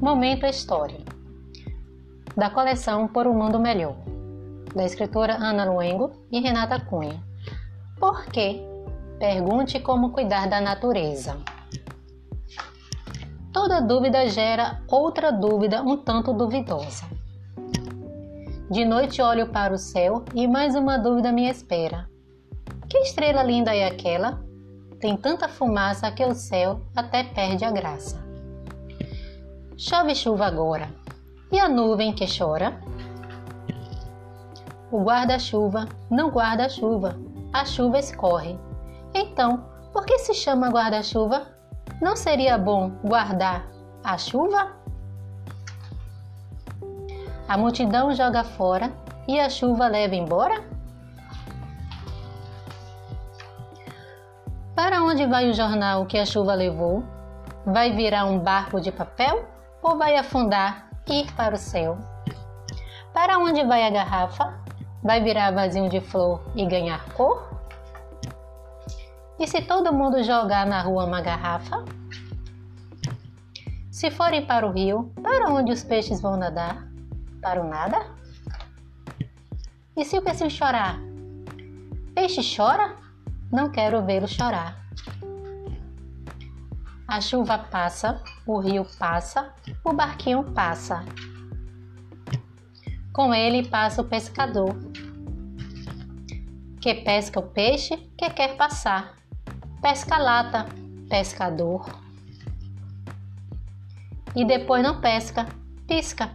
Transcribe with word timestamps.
Momento 0.00 0.46
História, 0.46 1.00
da 2.36 2.48
coleção 2.48 3.08
Por 3.08 3.26
um 3.26 3.34
Mundo 3.34 3.58
Melhor, 3.58 3.96
da 4.72 4.84
escritora 4.84 5.34
Ana 5.34 5.64
Luengo 5.64 6.12
e 6.30 6.38
Renata 6.38 6.78
Cunha. 6.78 7.20
Por 7.98 8.26
quê? 8.26 8.62
Pergunte 9.18 9.80
como 9.80 10.12
cuidar 10.12 10.48
da 10.48 10.60
natureza. 10.60 11.36
Toda 13.52 13.80
dúvida 13.80 14.28
gera 14.28 14.80
outra 14.86 15.32
dúvida 15.32 15.82
um 15.82 15.96
tanto 15.96 16.32
duvidosa. 16.32 17.04
De 18.70 18.84
noite 18.84 19.20
olho 19.20 19.48
para 19.48 19.74
o 19.74 19.78
céu 19.78 20.24
e 20.32 20.46
mais 20.46 20.76
uma 20.76 20.96
dúvida 20.96 21.32
me 21.32 21.48
espera. 21.48 22.08
Que 22.88 22.98
estrela 22.98 23.42
linda 23.42 23.74
é 23.74 23.88
aquela? 23.88 24.44
Tem 25.00 25.16
tanta 25.16 25.48
fumaça 25.48 26.08
que 26.12 26.24
o 26.24 26.36
céu 26.36 26.82
até 26.94 27.24
perde 27.24 27.64
a 27.64 27.72
graça. 27.72 28.27
Chove 29.80 30.12
chuva 30.12 30.44
agora. 30.44 30.92
E 31.52 31.60
a 31.60 31.68
nuvem 31.68 32.12
que 32.12 32.26
chora? 32.26 32.80
O 34.90 35.04
guarda-chuva 35.04 35.86
não 36.10 36.32
guarda 36.32 36.66
a 36.66 36.68
chuva, 36.68 37.16
a 37.52 37.64
chuva 37.64 38.00
escorre. 38.00 38.58
Então, 39.14 39.68
por 39.92 40.04
que 40.04 40.18
se 40.18 40.34
chama 40.34 40.68
guarda-chuva? 40.68 41.46
Não 42.02 42.16
seria 42.16 42.58
bom 42.58 42.90
guardar 43.04 43.68
a 44.02 44.18
chuva? 44.18 44.72
A 47.48 47.56
multidão 47.56 48.12
joga 48.12 48.42
fora 48.42 48.92
e 49.28 49.38
a 49.38 49.48
chuva 49.48 49.86
leva 49.86 50.16
embora? 50.16 50.60
Para 54.74 55.04
onde 55.04 55.24
vai 55.24 55.48
o 55.48 55.54
jornal 55.54 56.04
que 56.04 56.18
a 56.18 56.26
chuva 56.26 56.54
levou? 56.54 57.04
Vai 57.64 57.92
virar 57.92 58.24
um 58.24 58.40
barco 58.40 58.80
de 58.80 58.90
papel? 58.90 59.56
Ou 59.82 59.96
vai 59.96 60.16
afundar, 60.16 60.88
ir 61.06 61.32
para 61.34 61.54
o 61.54 61.58
céu? 61.58 61.98
Para 63.12 63.38
onde 63.38 63.64
vai 63.64 63.86
a 63.86 63.90
garrafa? 63.90 64.58
Vai 65.02 65.22
virar 65.22 65.52
vasinho 65.52 65.88
de 65.88 66.00
flor 66.00 66.42
e 66.54 66.66
ganhar 66.66 67.04
cor? 67.14 67.48
E 69.38 69.46
se 69.46 69.62
todo 69.62 69.92
mundo 69.92 70.22
jogar 70.22 70.66
na 70.66 70.82
rua 70.82 71.04
uma 71.04 71.20
garrafa? 71.20 71.84
Se 73.90 74.10
forem 74.10 74.44
para 74.44 74.66
o 74.66 74.72
rio, 74.72 75.12
para 75.22 75.50
onde 75.50 75.72
os 75.72 75.82
peixes 75.82 76.20
vão 76.20 76.36
nadar? 76.36 76.86
Para 77.40 77.60
o 77.60 77.68
nada? 77.68 78.06
E 79.96 80.04
se 80.04 80.16
o 80.18 80.22
peixinho 80.22 80.50
chorar? 80.50 80.98
Peixe 82.14 82.40
chora? 82.56 82.96
Não 83.50 83.70
quero 83.70 84.04
vê-lo 84.04 84.28
chorar. 84.28 84.76
A 87.08 87.22
chuva 87.22 87.56
passa, 87.56 88.22
o 88.46 88.58
rio 88.58 88.84
passa, 88.98 89.54
o 89.82 89.94
barquinho 89.94 90.44
passa. 90.52 91.02
Com 93.14 93.32
ele 93.32 93.66
passa 93.66 94.02
o 94.02 94.04
pescador, 94.04 94.76
que 96.82 96.94
pesca 96.96 97.40
o 97.40 97.42
peixe 97.42 97.96
que 97.96 98.28
quer 98.28 98.58
passar. 98.58 99.14
Pesca 99.80 100.18
lata, 100.18 100.66
pescador. 101.08 101.86
E 104.36 104.44
depois 104.44 104.82
não 104.82 105.00
pesca, 105.00 105.46
pisca. 105.86 106.30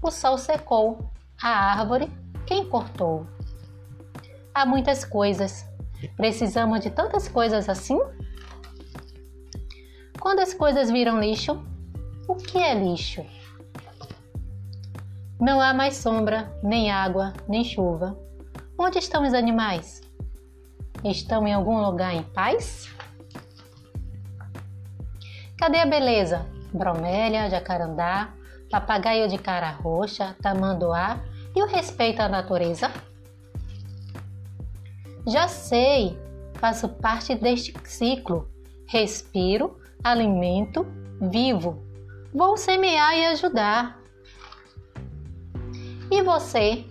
O 0.00 0.10
sol 0.10 0.38
secou, 0.38 1.10
a 1.42 1.50
árvore 1.50 2.10
quem 2.46 2.66
cortou. 2.66 3.26
Há 4.54 4.64
muitas 4.64 5.04
coisas. 5.04 5.68
Precisamos 6.16 6.80
de 6.80 6.88
tantas 6.88 7.28
coisas 7.28 7.68
assim? 7.68 8.00
Quando 10.26 10.40
as 10.40 10.52
coisas 10.52 10.90
viram 10.90 11.20
lixo, 11.20 11.64
o 12.26 12.34
que 12.34 12.58
é 12.58 12.74
lixo? 12.74 13.24
Não 15.40 15.60
há 15.60 15.72
mais 15.72 15.98
sombra, 15.98 16.52
nem 16.64 16.90
água, 16.90 17.32
nem 17.48 17.62
chuva. 17.62 18.18
Onde 18.76 18.98
estão 18.98 19.22
os 19.22 19.32
animais? 19.32 20.00
Estão 21.04 21.46
em 21.46 21.54
algum 21.54 21.80
lugar 21.80 22.12
em 22.12 22.24
paz? 22.24 22.92
Cadê 25.56 25.78
a 25.78 25.86
beleza? 25.86 26.44
Bromélia, 26.72 27.48
jacarandá, 27.48 28.34
papagaio 28.68 29.28
de 29.28 29.38
cara 29.38 29.70
roxa, 29.70 30.34
tamanduá 30.42 31.20
e 31.54 31.62
o 31.62 31.68
respeito 31.68 32.18
à 32.18 32.28
natureza? 32.28 32.90
Já 35.24 35.46
sei, 35.46 36.18
faço 36.54 36.88
parte 36.88 37.32
deste 37.36 37.72
ciclo. 37.84 38.50
Respiro, 38.88 39.85
alimento, 40.10 40.86
vivo. 41.20 41.82
Vou 42.32 42.56
semear 42.56 43.16
e 43.16 43.26
ajudar. 43.26 44.00
E 46.10 46.22
você 46.22 46.84